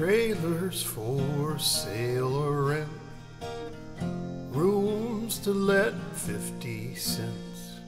Trailers 0.00 0.82
for 0.82 1.58
sale 1.58 2.34
or 2.34 2.64
rent. 2.64 2.88
Rooms 4.50 5.38
to 5.40 5.50
let 5.50 5.92
50 6.14 6.94
cents. 6.94 7.80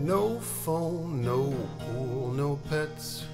No 0.00 0.40
phone, 0.40 1.22
no 1.22 1.54
pool, 1.78 2.32
no 2.32 2.58
pets. 2.70 3.26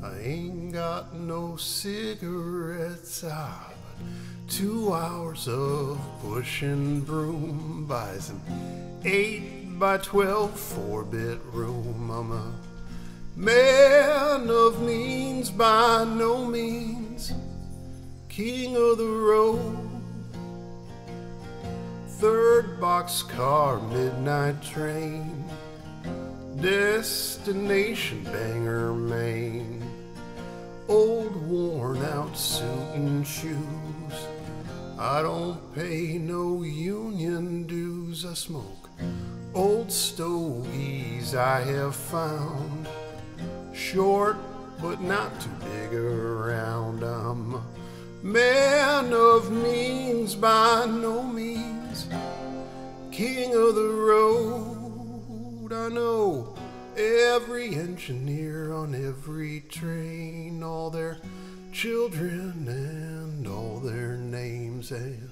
I 0.00 0.16
ain't 0.20 0.72
got 0.72 1.12
no 1.12 1.56
cigarettes. 1.56 3.24
Ah, 3.28 3.72
but 3.98 4.48
two 4.48 4.92
hours 4.92 5.48
of 5.48 5.98
pushing 6.22 7.00
broom 7.00 7.86
buys 7.88 8.30
an 8.30 8.40
eight 9.04 9.76
by 9.76 9.96
twelve 9.98 10.56
four 10.56 11.02
bedroom. 11.02 12.10
I'm 12.12 12.30
a 12.30 12.52
man 13.34 13.79
by 15.60 16.04
no 16.04 16.42
means, 16.42 17.34
king 18.30 18.74
of 18.76 18.96
the 18.96 19.04
road. 19.04 19.90
Third 22.18 22.80
boxcar, 22.80 23.86
midnight 23.92 24.62
train, 24.62 25.44
destination 26.62 28.24
Bangor, 28.24 28.94
Maine. 28.94 29.84
Old 30.88 31.36
worn 31.46 32.02
out 32.06 32.34
suit 32.38 32.94
and 32.94 33.26
shoes. 33.26 34.16
I 34.98 35.20
don't 35.20 35.60
pay 35.74 36.16
no 36.16 36.62
union 36.62 37.66
dues. 37.66 38.24
I 38.24 38.32
smoke 38.32 38.88
old 39.54 39.92
stogies 39.92 41.34
I 41.34 41.60
have 41.60 41.94
found. 41.94 42.88
Short 43.74 44.38
but 44.80 45.00
not 45.00 45.40
too 45.40 45.50
big 45.60 45.94
around. 45.94 46.40
Man 48.22 49.12
of 49.14 49.50
means 49.50 50.34
by 50.34 50.84
no 50.86 51.22
means. 51.22 52.06
King 53.10 53.54
of 53.54 53.74
the 53.74 53.88
road. 53.88 55.72
I 55.72 55.88
know 55.88 56.54
every 56.96 57.74
engineer 57.74 58.74
on 58.74 58.94
every 58.94 59.60
train, 59.70 60.62
all 60.62 60.90
their 60.90 61.16
children 61.72 62.68
and 62.68 63.46
all 63.46 63.80
their 63.80 64.16
names, 64.16 64.90
and 64.90 65.30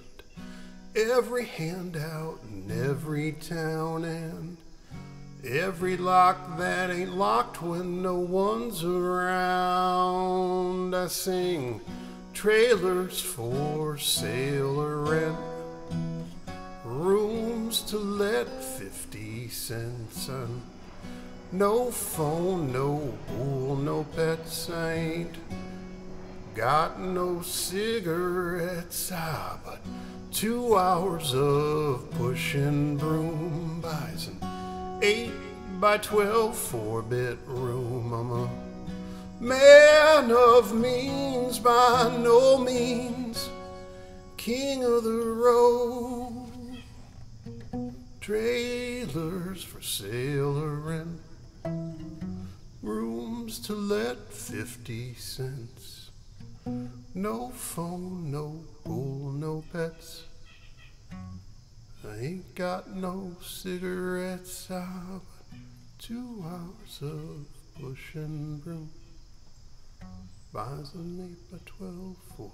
every 0.97 1.45
handout 1.45 2.41
in 2.51 2.71
every 2.71 3.33
town 3.33 4.05
and 4.05 4.57
every 5.45 5.97
lock 5.97 6.59
that 6.59 6.91
ain't 6.91 7.17
locked 7.17 7.63
when 7.63 8.03
no 8.03 8.17
one's 8.19 8.83
around. 8.85 9.37
I 10.95 11.07
sing 11.07 11.81
trailers 12.33 13.21
for 13.21 13.99
sale 13.99 14.81
or 14.81 14.99
rent, 14.99 15.37
rooms 16.85 17.83
to 17.83 17.99
let 17.99 18.47
50 18.63 19.49
cents 19.49 20.29
on. 20.29 20.63
No 21.51 21.91
phone, 21.91 22.73
no 22.73 23.15
pool, 23.27 23.77
no 23.77 24.05
pets. 24.15 24.69
I 24.69 24.93
ain't 24.93 25.37
got 26.55 27.01
no 27.01 27.41
cigarettes. 27.41 29.11
Ah, 29.15 29.59
but 29.65 29.81
two 30.31 30.77
hours 30.77 31.33
of 31.35 32.11
pushing 32.13 32.99
broom 32.99 33.81
buys 33.81 34.29
an 34.29 34.58
eight 35.03 35.33
by 35.81 35.99
twelve 35.99 36.57
four 36.57 37.03
bedroom. 37.03 38.13
I'm 38.13 38.33
a 38.33 38.51
man 39.41 40.31
of 40.31 40.75
means 40.75 41.59
by 41.59 42.17
no 42.21 42.59
means, 42.59 43.49
king 44.37 44.85
of 44.85 45.05
the 45.05 45.11
road. 45.11 46.47
Trailers 48.21 49.63
for 49.63 49.81
sale 49.81 50.59
or 50.63 51.07
rooms 52.83 53.59
to 53.61 53.75
let 53.75 54.33
50 54.33 55.15
cents. 55.15 56.11
No 57.15 57.49
phone, 57.51 58.31
no 58.31 58.61
pool, 58.85 59.33
no 59.33 59.65
pets. 59.73 60.25
Ain't 62.21 62.53
got 62.57 62.97
no 62.97 63.37
cigarettes. 63.41 64.67
But 64.69 65.21
two 65.99 66.45
hours 66.45 66.99
of 67.01 67.47
pushing 67.81 68.59
broom 68.59 68.91
buys 70.53 70.95
an 70.95 71.31
eight 71.31 71.51
by 71.53 71.59
twelve 71.65 72.17
four 72.37 72.51